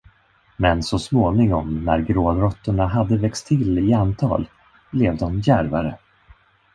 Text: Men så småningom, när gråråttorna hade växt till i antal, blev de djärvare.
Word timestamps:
Men 0.57 0.83
så 0.83 0.99
småningom, 0.99 1.85
när 1.85 1.99
gråråttorna 1.99 2.85
hade 2.87 3.17
växt 3.17 3.47
till 3.47 3.79
i 3.89 3.93
antal, 3.93 4.49
blev 4.91 5.17
de 5.17 5.39
djärvare. 5.39 5.97